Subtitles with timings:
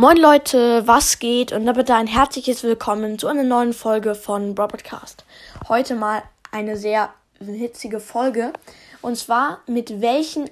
[0.00, 1.52] Moin Leute, was geht?
[1.52, 5.26] Und damit ein herzliches Willkommen zu einer neuen Folge von Broadcast.
[5.68, 8.54] Heute mal eine sehr hitzige Folge.
[9.02, 10.48] Und zwar mit welchen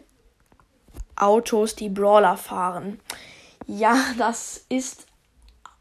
[1.16, 3.00] Autos die Brawler fahren.
[3.66, 5.06] Ja, das ist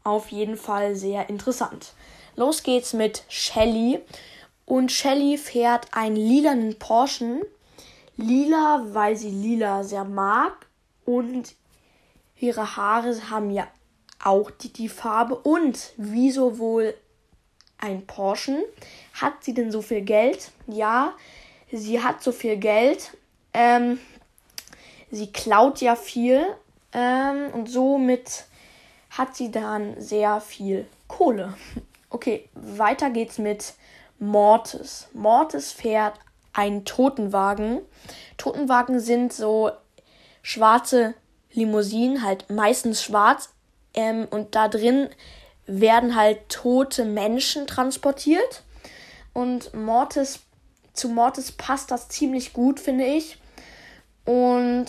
[0.02, 1.92] auf jeden Fall sehr interessant.
[2.36, 4.00] Los geht's mit Shelly.
[4.64, 7.46] Und Shelly fährt einen lilanen Porsche.
[8.16, 10.54] Lila, weil sie lila sehr mag.
[11.04, 11.54] Und
[12.40, 13.66] Ihre Haare haben ja
[14.22, 15.36] auch die, die Farbe.
[15.36, 16.94] Und wieso wohl
[17.78, 18.64] ein Porsche?
[19.14, 20.50] Hat sie denn so viel Geld?
[20.66, 21.14] Ja,
[21.70, 23.16] sie hat so viel Geld.
[23.54, 23.98] Ähm,
[25.10, 26.46] sie klaut ja viel.
[26.92, 28.44] Ähm, und somit
[29.10, 31.54] hat sie dann sehr viel Kohle.
[32.10, 33.74] Okay, weiter geht's mit
[34.18, 35.08] Mortis.
[35.12, 36.18] Mortis fährt
[36.54, 37.82] einen Totenwagen.
[38.38, 39.70] Totenwagen sind so
[40.40, 41.12] schwarze
[41.52, 43.50] Limousinen, halt meistens schwarz.
[43.94, 45.08] Ähm, und da drin
[45.66, 48.62] werden halt tote Menschen transportiert.
[49.32, 50.40] Und Mortis,
[50.92, 53.38] zu Mortis passt das ziemlich gut, finde ich.
[54.24, 54.86] Und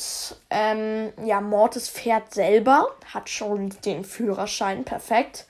[0.50, 5.46] ähm, ja, Mortis fährt selber, hat schon den Führerschein, perfekt.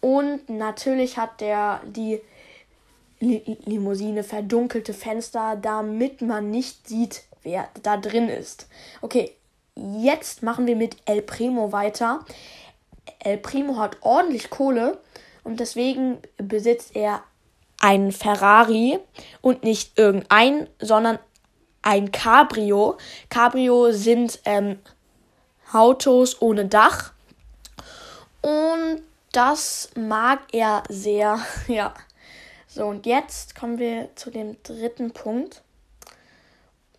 [0.00, 2.20] Und natürlich hat der die
[3.20, 8.66] Limousine verdunkelte Fenster, damit man nicht sieht, wer da drin ist.
[9.00, 9.36] Okay,
[9.76, 12.24] jetzt machen wir mit El Primo weiter.
[13.18, 14.98] El Primo hat ordentlich Kohle
[15.44, 17.22] und deswegen besitzt er
[17.80, 18.98] einen Ferrari
[19.40, 21.18] und nicht irgendein, sondern
[21.82, 22.96] ein Cabrio.
[23.28, 24.78] Cabrio sind ähm,
[25.72, 27.12] Autos ohne Dach
[28.40, 31.94] und das mag er sehr, ja.
[32.68, 35.62] So, und jetzt kommen wir zu dem dritten Punkt.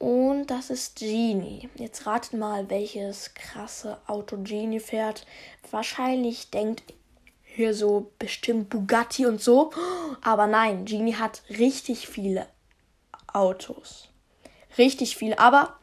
[0.04, 1.70] Und das ist Genie.
[1.76, 5.26] Jetzt ratet mal, welches krasse Auto Genie fährt.
[5.72, 6.84] Wahrscheinlich denkt
[7.46, 9.72] hier so bestimmt Bugatti und so.
[10.22, 12.48] Aber nein, Genie hat richtig viele
[13.32, 14.10] Autos.
[14.78, 15.80] Richtig viele, aber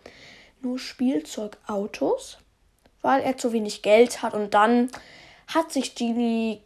[0.60, 2.36] nur Spielzeugautos,
[3.00, 4.34] weil er zu wenig Geld hat.
[4.34, 4.90] Und dann
[5.46, 6.60] hat sich Genie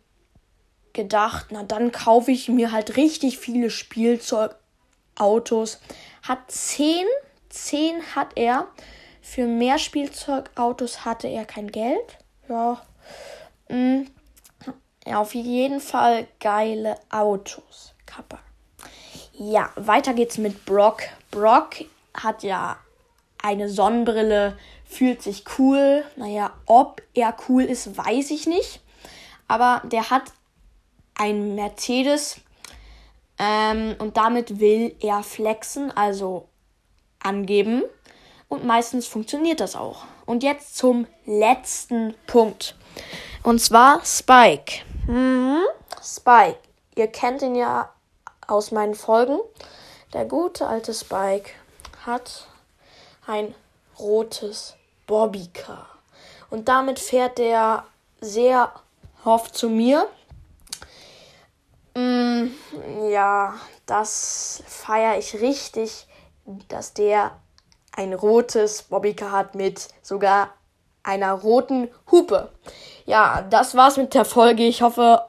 [0.92, 5.78] gedacht, na dann kaufe ich mir halt richtig viele Spielzeugautos.
[6.24, 7.06] Hat zehn
[7.54, 8.68] 10 hat er.
[9.22, 12.18] Für mehr Spielzeugautos hatte er kein Geld.
[12.48, 12.82] Ja.
[13.68, 14.10] Mhm.
[15.06, 17.94] Ja, auf jeden Fall geile Autos.
[18.06, 18.38] Kappa.
[19.32, 21.02] Ja, weiter geht's mit Brock.
[21.30, 21.76] Brock
[22.14, 22.76] hat ja
[23.42, 26.04] eine Sonnenbrille, fühlt sich cool.
[26.16, 28.80] Naja, ob er cool ist, weiß ich nicht.
[29.48, 30.32] Aber der hat
[31.16, 32.40] ein Mercedes
[33.38, 36.48] ähm, und damit will er flexen, also
[37.24, 37.82] angeben.
[38.48, 40.04] Und meistens funktioniert das auch.
[40.26, 42.76] Und jetzt zum letzten Punkt.
[43.42, 44.82] Und zwar Spike.
[45.08, 45.64] Mhm.
[46.02, 46.58] Spike.
[46.94, 47.90] Ihr kennt ihn ja
[48.46, 49.38] aus meinen Folgen.
[50.12, 51.50] Der gute alte Spike
[52.06, 52.46] hat
[53.26, 53.54] ein
[53.98, 54.74] rotes
[55.06, 55.88] Bobbycar.
[56.50, 57.84] Und damit fährt er
[58.20, 58.72] sehr
[59.24, 60.08] oft zu mir.
[61.94, 62.46] Mm,
[63.10, 63.54] ja,
[63.86, 66.06] das feiere ich richtig
[66.68, 67.32] dass der
[67.96, 70.50] ein rotes Bobbycar hat mit sogar
[71.02, 72.50] einer roten Hupe.
[73.06, 74.64] Ja, das war's mit der Folge.
[74.64, 75.22] Ich hoffe,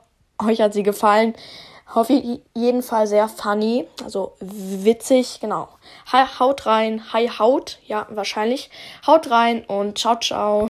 [0.44, 1.36] euch hat sie gefallen.
[1.94, 5.70] Hoffe jedenfalls sehr funny, also witzig, genau.
[6.12, 8.72] Haut rein, hi Haut, ja, wahrscheinlich.
[9.06, 10.64] Haut rein und ciao, ciao.